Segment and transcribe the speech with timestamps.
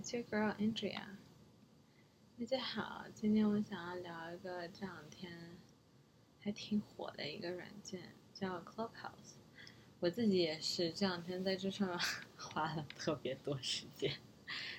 [0.00, 1.02] It's your girl Andrea。
[2.38, 5.58] 大家好，今天我想要聊一个这两天
[6.38, 9.34] 还挺火的一个软件，叫 Clubhouse。
[9.98, 11.98] 我自己也是这两天在这上面
[12.38, 14.16] 花了特别多时间，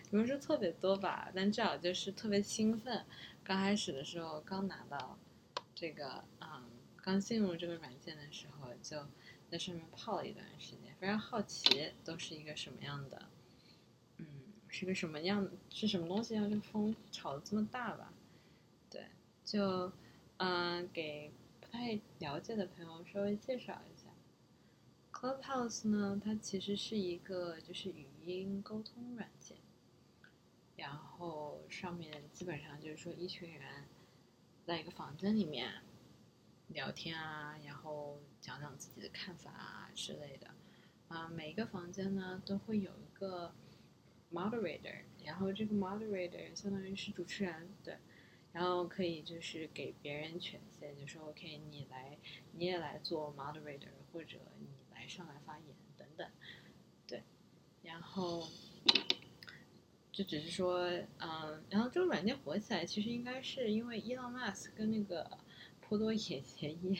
[0.09, 3.05] 不是特别多吧，但至少就是特别兴奋。
[3.43, 5.19] 刚开始的时候，刚拿到
[5.75, 6.63] 这个，嗯，
[6.99, 9.05] 刚进入这个软件的时候，就
[9.51, 13.29] 在上面泡了一段时间，非常好奇都是一个什么样的。
[14.73, 15.47] 是个什么样？
[15.69, 18.13] 是什么东西让这个风炒的这么大吧？
[18.89, 19.05] 对，
[19.43, 19.91] 就
[20.37, 21.29] 嗯，给
[21.59, 24.07] 不太了解的朋友稍微介绍一下
[25.11, 29.57] ，Clubhouse 呢，它其实是一个就是语音沟通软件，
[30.77, 33.83] 然后上面基本上就是说一群人
[34.63, 35.81] 在一个房间里面
[36.69, 40.47] 聊天啊，然后讲讲自己的看法啊之类的，
[41.09, 43.53] 啊，每一个房间呢都会有一个。
[44.33, 47.97] moderator，然后这个 moderator 相当于是主持人，对，
[48.53, 52.17] 然后可以就是给别人权限，就说 OK，你来，
[52.53, 56.29] 你也来做 moderator，或者你来上来发言等等，
[57.07, 57.23] 对，
[57.83, 58.47] 然后
[60.11, 65.37] 就只是说，嗯，然后这个软件火起来，其实应该是因为伊朗马斯跟那个
[65.79, 66.99] 颇多野协议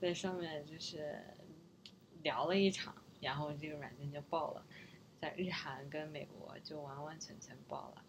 [0.00, 1.22] 在上面就是
[2.22, 4.64] 聊了一场，然后这个软件就爆了。
[5.20, 8.02] 在日韩跟美国就完完全全爆了，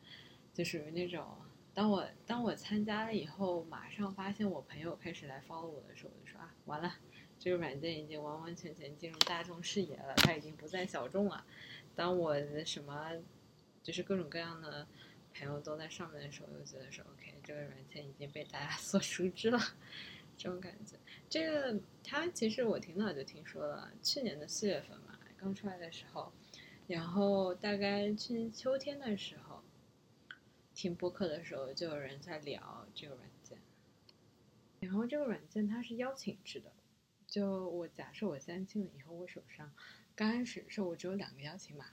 [0.53, 1.27] 就属于那种，
[1.73, 6.95] 当我当我参加了以后，马上发现我朋友开始来 follow 我的时候，我就说啊，完了，
[7.37, 11.45] 这个软件已经完完全全进入大众视野了，它已经不再小众了。
[11.95, 13.11] 当我的什么，
[13.83, 14.87] 就是各种各样的
[15.35, 19.59] 朋友都在上面的时候，又觉得说 OK，这个软件已经被大家 所熟知了，
[20.37, 20.95] 这种感觉。
[21.29, 26.31] 这个它其实我挺早就听说了，去年的四月份嘛，刚出来的时候。
[26.91, 29.63] 然后大概去年秋天的时候，
[30.75, 33.57] 听播客的时候，就有人在聊这个软件。
[34.81, 36.73] 然后这个软件它是邀请制的，
[37.25, 39.71] 就我假设我现在进了以后，我手上
[40.17, 41.85] 刚开始是我只有两个邀请码，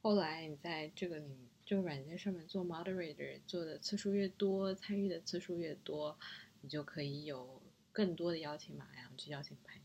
[0.00, 6.18] 后来你在这个里这个软件上面做 moderator 做的次数越多，参与的次数越多，
[6.62, 9.81] 你就可以有更多的邀请码，然后去邀请朋友。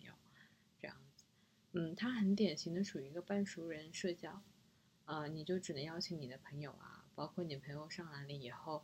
[1.79, 4.41] 嗯，它很典型的属于一个半熟人社交，
[5.05, 8.83] 啊，你就只能邀请你的朋友啊，包括你朋友上来了以后，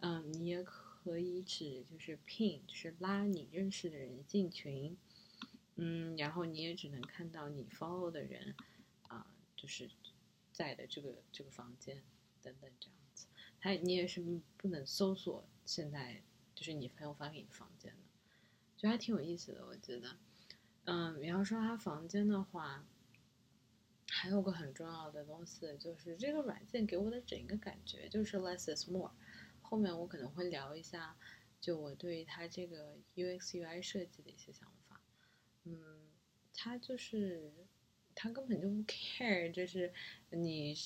[0.00, 4.94] 嗯，你也可以只就是 pin，就是拉你认识的人进群，
[5.76, 8.54] 嗯，然后你也只能看到你 follow 的人，
[9.08, 9.26] 啊，
[9.56, 9.88] 就是
[10.52, 12.02] 在的这个这个房间
[12.42, 13.26] 等等这样子，
[13.58, 14.22] 它你也是
[14.58, 16.22] 不能搜索现在
[16.54, 17.98] 就是你朋友发给你的房间的，
[18.76, 20.18] 就还挺有意思的，我觉得。
[20.86, 22.84] 嗯，你要说他房间的话，
[24.08, 29.12] 还有个很重要的东西，就是这个软件给我的整个感觉就是 less is more。
[29.62, 31.16] 后面我可能会聊一下，
[31.58, 35.00] 就我对于它这个 UX UI 设计的一些想法。
[35.64, 36.10] 嗯，
[36.52, 37.50] 它就是
[38.14, 39.90] 它根本就不 care，就是
[40.28, 40.76] 你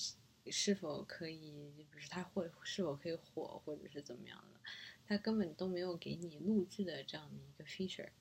[0.49, 4.61] 是否可以，不是它会是否可以火，或者是怎么样的，
[5.05, 8.11] 它根本都没有给你录制的这样的一个 feature。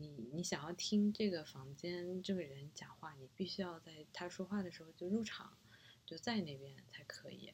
[0.00, 5.58] 你你想要听这个房间这个人讲话，你必须要在他说话的时候就入场，
[6.06, 7.52] 就在那边才可以。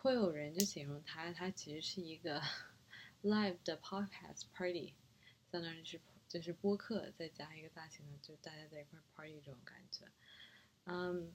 [0.00, 2.42] 会有人就形容他，他其实是一个
[3.22, 4.94] live 的 podcast party，
[5.52, 10.04] 相当于是就是播客再加一个大型的，就大家在一块 party 这种感觉。
[10.84, 11.32] 嗯，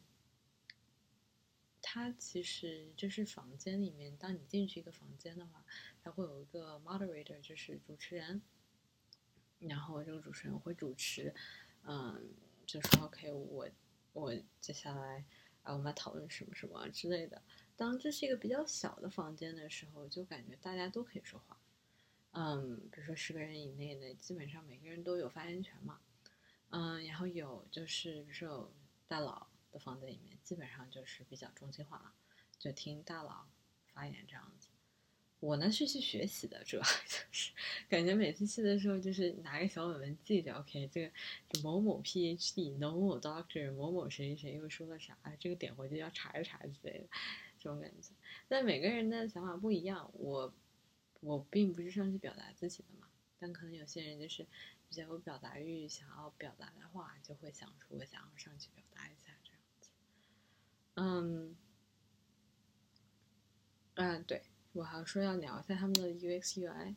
[1.82, 5.66] 他其实就是房间里面，当你进去一个房间的话，
[6.04, 8.42] 他会有一个 moderator，就是主持人。
[9.62, 11.34] 然后这个主持人会主持，
[11.84, 12.34] 嗯，
[12.66, 13.70] 就说 OK，我
[14.14, 15.24] 我接下来
[15.64, 17.42] 啊，我们来讨论什么什么之类的。
[17.76, 21.58] 当这是一个比较小的房间的时候，就感觉大家都可以说话，
[22.32, 26.00] 嗯，比如说十个人以内的，基本上每个人都有发言权嘛，
[26.69, 28.74] 嗯，然后有就是比如说有
[29.07, 32.14] 大佬的房间里面，基本上就是比较中心化了，
[32.57, 33.48] 就听大佬
[33.94, 34.69] 发言这样子。
[35.42, 37.52] 我呢是去学习的，主要 就是
[37.90, 41.12] 感觉每次去的时候，就是拿个小本本记着，OK，这个
[41.64, 47.06] 某某 PhD、某某 Doctor、某某谁谁又说了啥，这个点回去要查一查之类的，
[47.60, 48.10] 这种感觉。
[48.48, 50.54] 但每个人的想法不一样，我
[51.22, 53.08] 我并不是上去表达自己的嘛，
[53.40, 54.46] 但可能有些人就是
[54.90, 59.90] 比较有表达欲，想要表达的话，就会想出我想要上去表达一下这样子。
[60.94, 61.56] 嗯，
[63.96, 64.50] 嗯，对。
[64.73, 66.95] 我还说要聊一下他们的 UX UI，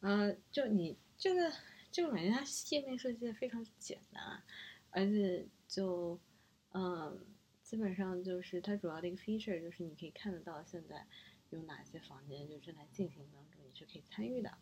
[0.00, 1.52] 呃，就你这个
[1.92, 4.42] 这个软件，它界面设计的非常简单，
[4.90, 6.18] 而且就
[6.72, 7.24] 嗯，
[7.62, 11.04] 基基本上就是它主要的一个 feature 就是你可以看得到现在
[11.50, 14.56] 有哪些房间就正在进行当中，你是可以参与的。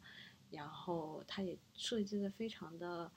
[0.50, 3.12] 然后它也设计的非常的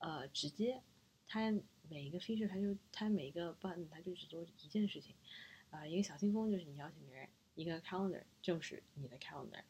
[0.00, 0.82] 呃直接，
[1.26, 1.50] 它
[1.88, 5.14] 每一个 feature 它就它每一个 button 它就只做一件事情，
[5.70, 7.26] 啊，一个小信封就是你邀请别人，
[7.58, 9.62] 一个 calendar 就是你的 calendar，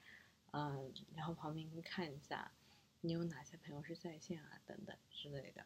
[0.53, 2.53] 嗯，然后旁边看一下
[3.01, 5.65] 你有哪些朋友是在线啊等等之类的，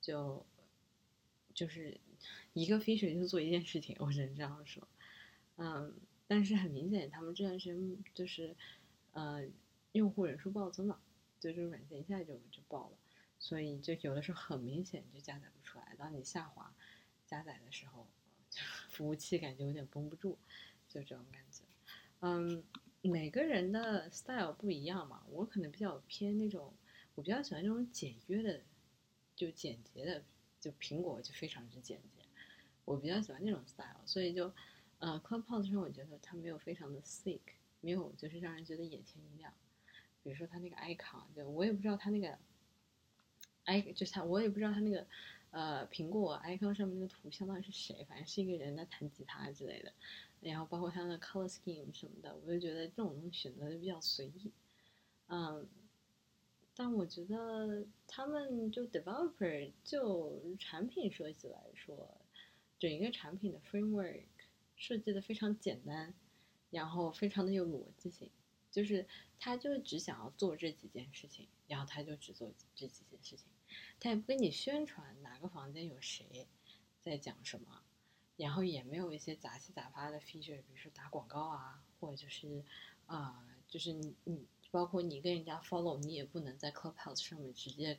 [0.00, 0.44] 就
[1.52, 2.00] 就是
[2.54, 4.88] 一个 feature 就做一件事情，我只能这样说，
[5.56, 5.94] 嗯，
[6.26, 8.56] 但是很明显他们这段时间就是
[9.12, 9.46] 呃。
[9.92, 11.00] 用户人数暴增了，
[11.40, 12.96] 就这个软件一下就就爆了，
[13.40, 15.96] 所以就有的时候很明显就加载不出来。
[15.98, 16.72] 当你下滑
[17.26, 18.06] 加载的时候，
[18.88, 20.38] 服务器感觉有点绷不住，
[20.90, 21.62] 就这种感觉。
[22.20, 22.62] 嗯，
[23.00, 26.74] 每个人的 style 不一样嘛，我可能比较偏那种，
[27.14, 28.60] 我比较喜欢那种简约的，
[29.34, 30.22] 就简洁的，
[30.60, 32.22] 就苹果就非常之简洁，
[32.84, 34.52] 我比较喜欢那种 style，所以就
[34.98, 37.40] 呃，Clubhouse 上我觉得它没有非常的 sick，
[37.80, 39.50] 没有就是让人觉得眼前一亮。
[40.22, 42.38] 比如说他那个 icon，就我也不知道他那个
[43.64, 45.06] ，i 就是他，我也不知道他那个，
[45.50, 49.92] 呃，苹果 icon 上面那个图相当于是谁，反正是一个人在弹吉他之类的，
[50.40, 54.52] 然后包括他的 color scheme 什么的，我就觉得这种东西选择就比较随意，
[55.26, 55.68] 嗯，
[56.74, 62.20] 但我觉得他们就 developer 就产品设计来说，
[62.78, 64.24] 整一个产品的 framework
[64.76, 66.14] 设计的非常简单，
[66.70, 68.30] 然后非常的有逻辑性。
[68.70, 69.04] 就是
[69.40, 73.46] 他就只想要做这几件事情，然后他就只做这几件事情，
[73.98, 76.46] 他也不跟你宣传哪个房间有谁
[77.00, 77.82] 在讲什么，
[78.36, 82.64] 然后也没有一些杂七杂八的 feature，比如说打广告啊，或者就是
[83.06, 87.98] 啊，就是你你包括你跟人家 follow，你也不能在 Clubhouse 上面直接，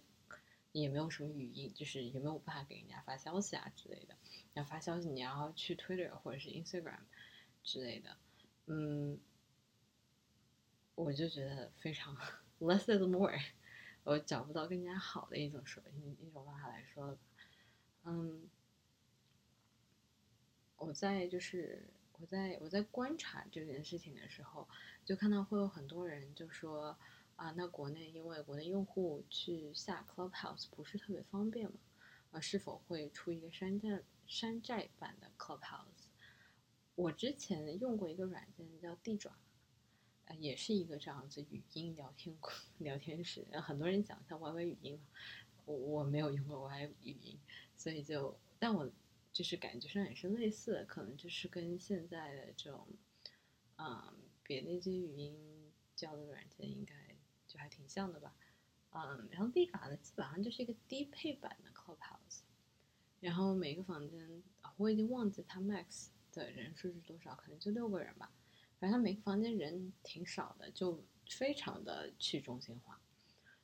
[0.71, 4.15] 也没有什么语音，就是也没有办法给人家发消息啊之类的，
[4.53, 6.99] 要发消息你要去 Twitter 或者是 Instagram
[7.63, 8.17] 之类的，
[8.67, 9.19] 嗯。
[10.93, 12.15] 我就觉得非常
[12.59, 13.35] less is more，
[14.03, 15.83] 我找不到更加好的一种说
[16.21, 17.17] 一种方法来说了。
[18.03, 18.49] 嗯，
[20.77, 24.67] 我在就是我在我在观察这件事情的时候，
[25.05, 26.97] 就看到会有很多人就说
[27.35, 31.77] 啊，那国内因为国内用户去下 Clubhouse 不是特别方便嘛，
[32.31, 36.07] 啊，是否会出一个山寨山寨版的 Clubhouse？
[36.95, 39.31] 我之前用过一个软件叫地爪。
[40.39, 42.35] 也是一个这样子语音聊天
[42.79, 45.05] 聊天室，很多人讲像 YY 语音嘛，
[45.65, 47.37] 我我没有用过 YY 语音，
[47.75, 48.89] 所以就但我
[49.33, 52.87] 就是感觉上也是类似的，可能就是跟现在的这种，
[53.77, 54.13] 嗯，
[54.43, 56.93] 别的一些语音交流软件应该
[57.47, 58.35] 就还挺像的吧，
[58.91, 62.41] 嗯，然后 D 卡呢基本上就是一个低配版的 Clubhouse，
[63.19, 64.43] 然后每个房间
[64.77, 68.31] 我已经忘记它 Max 的人数是多少，可能就六个人吧。
[68.81, 70.99] 反正每个房间人挺少的，就
[71.29, 72.99] 非常的去中心化。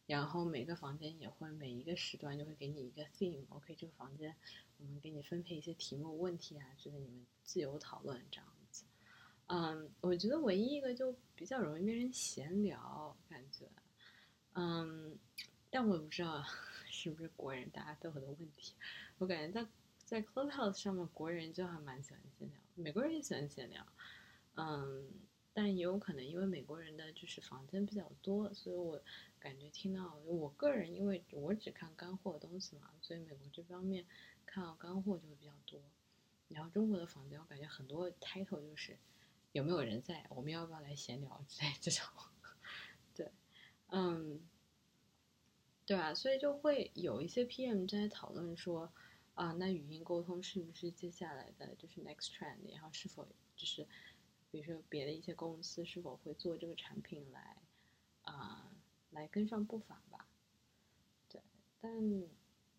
[0.06, 4.36] 然后每个房间也会每一个时段就会给你一个 theme，OK，这个房间
[4.78, 8.86] 我们给你分配一些题目、问题啊之类，你们自由讨论这样子。
[9.48, 13.66] 嗯，我觉得唯一一个就比较容易被人闲聊感觉，
[14.54, 15.18] 嗯，
[15.72, 16.46] 但我也不知道
[16.86, 18.76] 是不是国人大家都有的问题。
[19.18, 19.68] 我感觉在
[20.06, 23.84] 在 Clubhouse 上面，国人就还蛮喜欢闲聊，美国人也喜欢闲聊。
[24.58, 25.08] 嗯，
[25.54, 29.00] 但也有可能因为美国人的就是房间比较多，所以我
[29.40, 34.06] 感觉听到我个人，因为我只看干货的东西嘛，所以美国这方面
[34.48, 35.80] 看到干货就会比较多。
[36.50, 38.98] 然后中国的房间，我感觉很多 title 就是
[39.52, 42.04] 有没有人在，我们要不要来闲聊之类这种。
[43.14, 43.32] 对，
[43.90, 44.42] 嗯，
[45.86, 48.92] 对啊，所以就会有一些 PM 在讨论说，
[49.36, 53.88] 啊，那语音沟通是不是接下来的就是 next trend，然后是否就是。
[54.50, 57.58] 比如说，别的一些公司是否会做这个产品来，
[58.22, 58.72] 啊，
[59.12, 60.28] 来跟上步伐吧？
[61.28, 61.42] 对，
[61.80, 61.92] 但，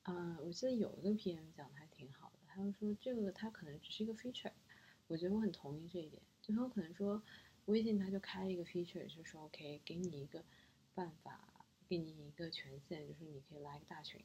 [0.03, 4.53] 啊，我记得有一个 PM 讲的还挺好的，他就说这个它可能只是一个 feature，
[5.07, 6.23] 我觉得我很同意这一点。
[6.41, 7.23] 就很有可能说，
[7.67, 10.43] 微信它就开了一个 feature，就说 OK，给你一个
[10.95, 14.25] 办法，给你一个权限，就是你可以拉一个大群，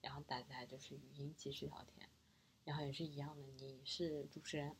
[0.00, 2.08] 然后大家就是语音即时聊天，
[2.64, 4.74] 然后也是一样的，你是主持人。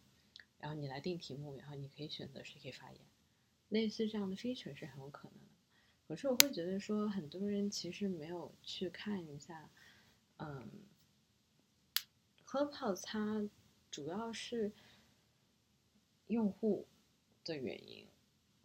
[0.60, 3.00] 然后你来定题目，然后你可以选择谁可以发言，
[3.68, 5.44] 类似这样的 feature 是很有可能的。
[6.06, 9.70] 可是我会觉得说，很多人其实没有去看一下，
[10.38, 10.68] 嗯
[12.46, 13.48] ，Clubhouse 它
[13.90, 14.72] 主要是
[16.26, 16.86] 用户
[17.44, 18.06] 的原因，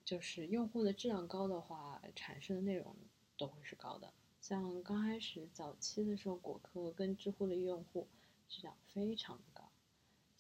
[0.04, 2.96] 就是用户的质量高的话，产生的内容
[3.38, 4.12] 都会是高的。
[4.42, 8.08] 像刚开始早期的时候，果壳跟知乎的用户
[8.50, 9.55] 质量非常的。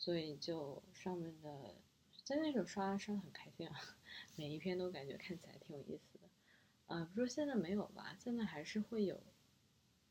[0.05, 1.73] 所以就上面的
[2.23, 3.75] 在那时候刷刷的很开心啊，
[4.37, 6.29] 每一篇都感觉看起来挺有意思的。
[6.85, 9.19] 呃，不说现在没有吧，现在还是会有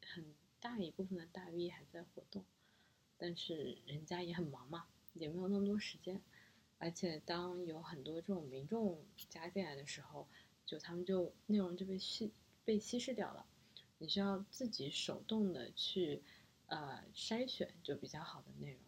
[0.04, 2.44] 很大一部分的大 V 还在活动，
[3.16, 6.20] 但是人家也很忙嘛，也没有那么多时间。
[6.78, 10.26] 而且当有很多这种民众加进来的时候，
[10.66, 12.32] 就他们就内容就被稀
[12.64, 13.46] 被稀释掉了，
[13.98, 16.20] 你需要自己手动的去
[16.66, 18.80] 呃筛选就比较好的内容。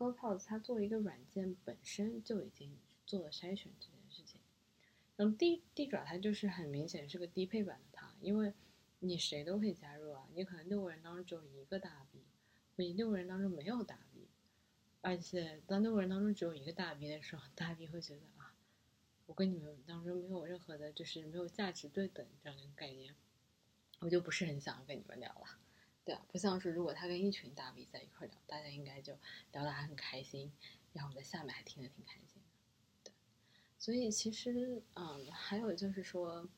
[0.00, 4.40] Clubhouse 它作为一个软件本身就已经做了筛选这件事情。
[5.16, 8.54] 那么，地地爪它就是很明显是个低配版的它，因为
[9.00, 12.20] 你谁都可以加入啊，你可能六个人当中只有一个大 V，
[12.74, 14.22] 或者六个人当中没有大 V。
[15.02, 18.54] 而且当六个人当中只有一个大 V 的时候，大 V 会觉得啊，
[19.26, 23.14] 我跟你们当中没有任何的，就是没有价值对等这样的概念，
[23.98, 25.58] 我就不是很想要跟你们聊了，
[26.30, 29.16] 不像是如果他跟一群大 V 在一块聊，大家应该就
[29.52, 30.52] 聊得还很开心，
[30.92, 32.40] 然后在下面还听得挺开心
[33.04, 33.12] 的，对，
[33.78, 36.48] 所以其实嗯，还有就是说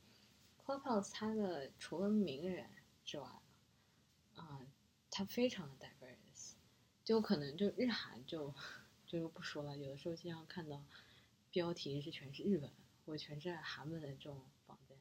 [0.65, 2.69] ，Clubhouse 它的除了名人
[3.05, 3.27] 之外，
[4.35, 4.67] 啊，
[5.11, 6.53] 它非常的 diverse。
[7.05, 8.55] 就可能就日韩就
[9.07, 10.85] 就不说了，有的时候经常看到
[11.51, 12.71] 标题是全是日文
[13.05, 14.97] 或全是韩文的这种房间，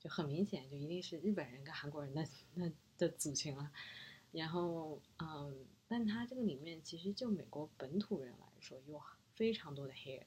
[0.00, 3.70] 就很明显就一定是日本人跟韩国人的那的组群了。
[4.32, 9.00] 然后嗯，但他这个里面其实就美国本土人来说有
[9.34, 10.26] 非常多的黑人，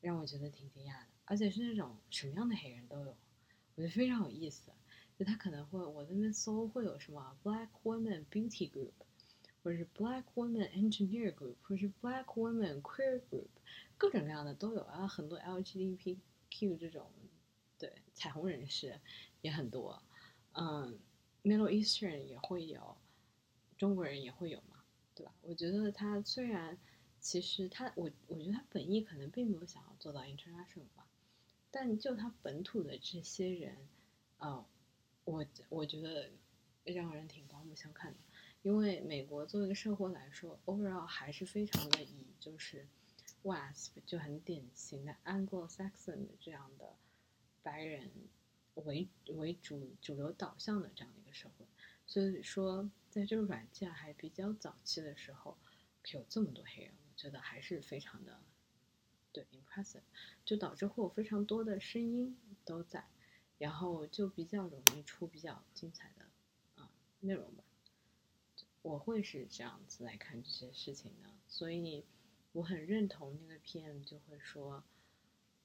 [0.00, 3.16] 让我觉得挺惊讶的，而且是那种什么样的黑人都有，
[3.74, 4.72] 我觉得非常有意思。
[5.18, 8.92] 就他可能会我在那边搜会有什么 Black Women Beauty Group。
[9.62, 13.48] 或者是 Black Women Engineer Group，或者是 Black Women Queer Group，
[13.98, 17.12] 各种各样的都有啊，很多 LGBTQ 这种，
[17.76, 18.98] 对彩虹人士
[19.42, 20.02] 也很多，
[20.52, 20.98] 嗯
[21.42, 22.96] ，Middle Eastern 也会有，
[23.76, 24.82] 中国人也会有嘛，
[25.14, 25.34] 对吧？
[25.42, 26.78] 我觉得他虽然
[27.20, 31.06] 其实他我我觉得他本意可能并没有想要做到 international 吧，
[31.70, 33.76] 但就他本土的这些人，
[34.38, 34.66] 啊，
[35.24, 36.30] 我我觉得
[36.84, 38.18] 让人挺刮目相看的。
[38.62, 42.86] 因为美国作为一个社会来说，overall 还是非常的以就是
[43.42, 46.94] West 就很典型的 Anglo-Saxon 的这样的
[47.62, 48.10] 白人
[48.74, 51.66] 为为主主流导向的这样的一个社会，
[52.06, 55.56] 所以说在这个软件还比较早期的时候，
[56.12, 58.40] 有这么多黑人，我觉得还是非常的
[59.32, 60.02] 对 impressive，
[60.44, 63.06] 就导致会有非常多的声音都在，
[63.58, 66.26] 然后就比较容易出比较精彩的
[66.82, 67.64] 啊内容吧。
[68.82, 72.04] 我会是这样子来看这些事情的，所以
[72.52, 74.82] 我很认同那个 PM 就会说，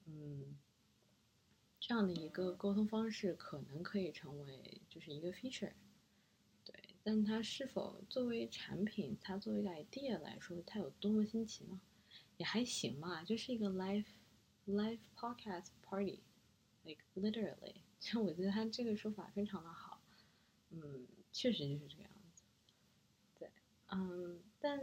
[0.04, 0.58] 嗯，
[1.78, 5.72] 这样的一个沟通方式可能可以成为就是一个 feature，
[6.64, 11.80] 对，但它是否作为产品，它作为一个 idea 来说，它有多么新奇呢？
[12.38, 14.04] 也还行吧，就是一个 live
[14.66, 20.00] live podcast party，like literally， 就我觉得他这个说法非常的好，
[20.70, 22.42] 嗯，确实就是这个样子，
[23.38, 23.48] 对。
[23.88, 24.80] 嗯，但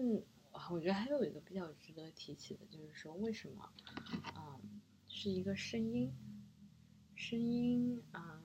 [0.71, 3.69] 我觉得还有一个比较值得提起的，就是说为什么，
[4.35, 6.11] 嗯，是一个声音，
[7.23, 8.43] 声音，嗯，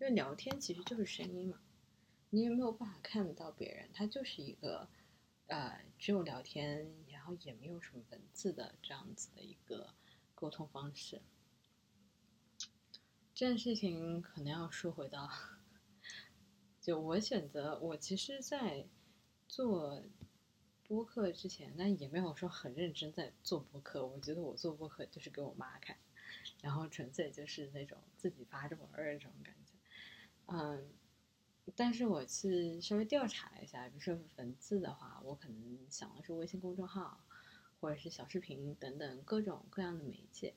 [0.00, 1.60] 因为聊天其实就是声音嘛，
[2.30, 4.88] 你也没有办法看得到别人，它就是一个，
[5.48, 9.92] 呃，只有聊天，然后也没有什么文字的这样子的一个
[10.34, 11.20] 沟通方式。
[13.34, 15.28] 这件事情可能要说回到，
[16.80, 18.86] 就我选择，我其实，在。
[19.46, 20.02] 做
[20.88, 24.04] 播客之前，那也没有说很认真在做播客。
[24.04, 25.96] 我觉得我做播客就是给我妈看，
[26.62, 29.72] 然后纯粹就是那种自己发着玩儿的这种感觉。
[30.46, 30.88] 嗯，
[31.74, 37.20] 但是我去稍微调查了一下，比如说文字的话，我可能想的是微信公众号，
[37.80, 40.54] 或者是小视频等等各种各样的媒介。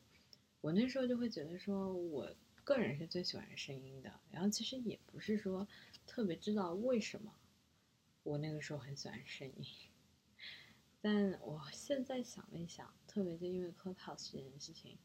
[0.62, 4.20] 我那时候就会觉得说，我个人是最喜欢声音的。
[4.32, 5.68] 然后其实也不是说
[6.06, 7.34] 特别知道为什么。
[8.24, 9.66] 我那个时候很喜欢声音，
[11.00, 14.98] 但我现在想了一想，特别就因为 Clubhouse 这件事情，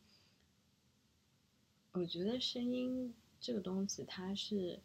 [1.92, 4.80] 我觉得声音这个东西它是，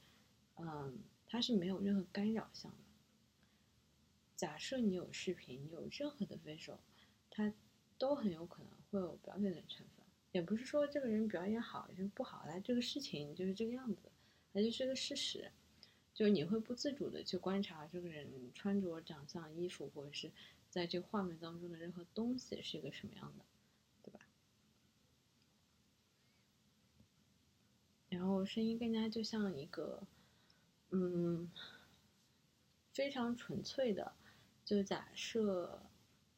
[0.55, 2.77] 嗯，它是没有任何干扰项的。
[4.35, 6.77] 假设你有视频，有任何的 visual，
[7.29, 7.53] 它
[7.97, 10.05] 都很有可能会有表演的成分。
[10.33, 14.11] 也不是说这个人表演好就是不好，他这个事情就是这个样子，
[14.53, 15.49] 它就是个事实。
[16.13, 20.31] 就你会不自主的去观察这个人穿着、长相、衣服，或者是
[20.69, 23.45] 在这个画面当中的任何东西是一个什么样的，
[24.03, 24.19] 对吧？
[28.17, 30.01] 然后声音更加就像一个，
[30.89, 31.51] 嗯，
[32.91, 34.11] 非常纯粹的，
[34.65, 35.83] 就假设，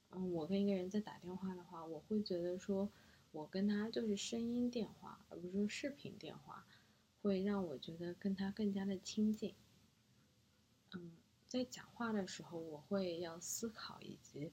[0.09, 2.89] 嗯，我跟一个人在打电话的话，我会觉得说，
[3.31, 6.67] 我跟他就是声音电话，而不是视频电话，
[7.21, 9.55] 会让我觉得跟他更加的亲近。
[10.91, 11.13] 嗯，
[11.48, 14.51] 在讲话的时候，我会要思考以及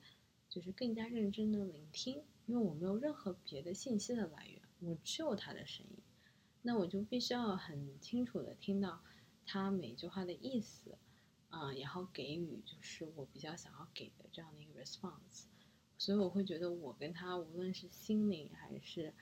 [0.48, 5.98] 就是更加认真的聆听，因为我没有任何别的信息的来源，我只有他的声音。
[6.66, 9.00] 那我就必须要很清楚的听到
[9.44, 10.98] 他每句话的意思，
[11.48, 15.44] 啊，然后给予就是我比较想要给的这样的一个 response，
[15.96, 19.14] 所以我会觉得我跟他无论是心灵还是，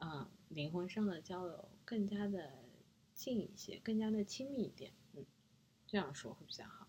[0.00, 2.58] 嗯，灵魂上的交流更加的
[3.14, 5.24] 近一些，更加的亲密一点，嗯，
[5.86, 6.88] 这样说会比较好。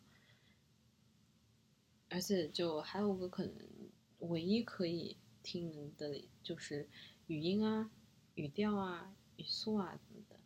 [2.09, 3.55] 而且就还有个可能，
[4.17, 6.89] 唯一可以听的就是
[7.27, 7.91] 语音啊，
[8.33, 9.15] 语调啊。
[9.41, 10.39] 语速啊，等等，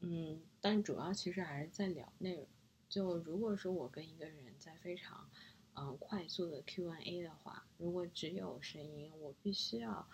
[0.00, 2.46] 嗯，但主要其实还是在聊内容。
[2.86, 5.30] 就如果说我跟一个人在非常，
[5.72, 10.06] 嗯，快速的 Q&A 的话，如果只有声音，我必须要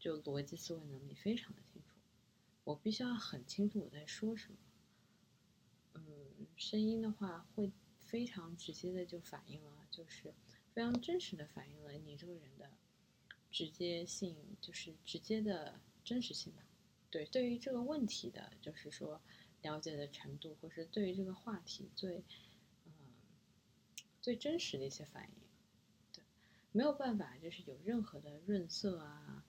[0.00, 1.94] 就逻辑思维能力非常的清楚，
[2.64, 4.58] 我必须要很清楚我在说什么。
[5.94, 6.02] 嗯，
[6.56, 7.70] 声音的话会
[8.00, 10.34] 非常直接的就反映了，就是
[10.74, 12.68] 非常真实的反映了你这个人的
[13.52, 16.62] 直接性，就是直接的真实性吧。
[17.10, 19.20] 对，对于这个问题的，就是说
[19.62, 22.22] 了解的程度，或是对于这个话题最，
[22.86, 22.92] 嗯，
[24.22, 25.30] 最真实的一些反应，
[26.12, 26.22] 对，
[26.70, 29.44] 没有办法，就是有任何的润色啊，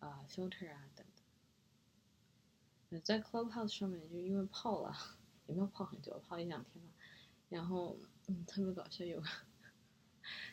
[0.00, 1.06] 啊，filter 啊等
[2.90, 3.00] 等。
[3.02, 4.92] 在 Clubhouse 上面，就因为泡了，
[5.46, 6.92] 也没有泡很久，泡一两天吧，
[7.48, 9.22] 然后，嗯，特别搞笑，有，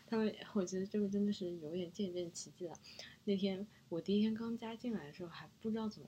[0.06, 2.78] 他们，我觉得这个真的是有点见证奇迹了。
[3.26, 6.08] 那天我第一天刚加进来的时候，还不知道怎么。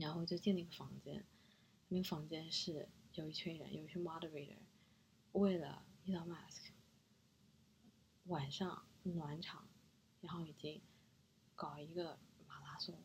[0.00, 1.24] 然后就进了一个房间，
[1.88, 4.56] 那个房间是有一群人，有一群 moderator，
[5.32, 6.70] 为了 Elon Musk，
[8.24, 9.68] 晚上暖场，
[10.22, 10.80] 然后已经
[11.54, 12.98] 搞一个马拉松，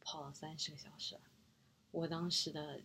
[0.00, 1.18] 跑了三十个小时。
[1.90, 2.82] 我当时的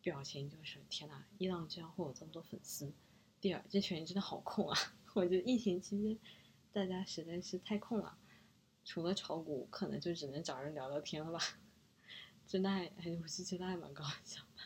[0.00, 2.92] 表情就是天呐，伊朗居然会有这么多粉丝。
[3.40, 4.78] 第二，这群人真的好空啊！
[5.14, 6.16] 我觉得疫情期间
[6.72, 8.16] 大家实在是太空了，
[8.84, 11.40] 除了炒股，可能就只能找人聊聊天了吧。
[12.52, 14.62] 真的还还，我是觉得还蛮搞笑的，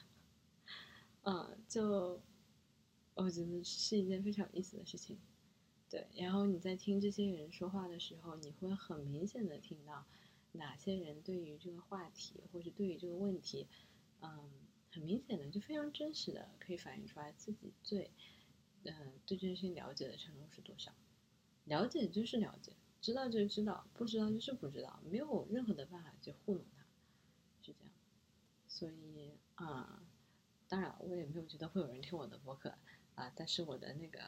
[1.22, 2.20] 嗯，就
[3.14, 5.16] 我觉得是一件非常有意思的事情，
[5.88, 6.04] 对。
[6.16, 10.04] 然后你在听这些人说话的时候，你会很明显的听到
[10.50, 13.68] 哪些人对于这个话题或者对于这个问题，
[14.20, 14.50] 嗯，
[14.90, 18.10] 很明显的就非常真实的可以反映出来自己最，
[18.82, 20.90] 嗯，对这件事情了解的程度是多少。
[21.66, 26.64] 了解就是了解，知道就是知道，不知道就是不知道，没有任何的办法去糊弄。
[28.76, 30.02] 所以啊，
[30.68, 32.76] 当然我也没有觉得会有人听我的博客
[33.14, 34.20] 啊，但是我的那个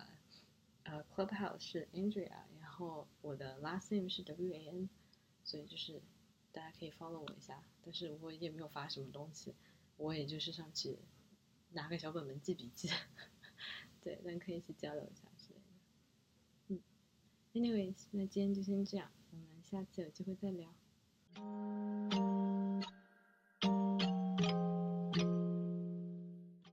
[0.84, 4.88] 呃 Clubhouse 是 Andrea，然后我的 last name 是 W A N，
[5.44, 6.00] 所以就是
[6.50, 9.54] 大家可以 follow 我一下，但是我也没有发什么东西，
[9.98, 10.98] 我也就是上去
[11.72, 12.88] 拿个小本本记笔记，
[14.00, 15.66] 对，但可以去交流一下之类的。
[16.68, 16.80] 嗯
[17.52, 20.74] ，anyways，那今天就先这样，我们下次有机会再聊。